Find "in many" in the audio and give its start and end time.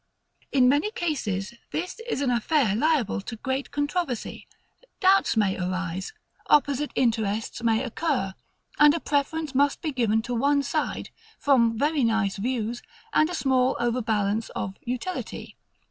0.51-0.89